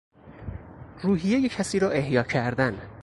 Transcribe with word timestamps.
روحیهی 1.01 1.49
کسی 1.49 1.79
را 1.79 1.89
احیا 1.89 2.23
کردن 2.23 2.81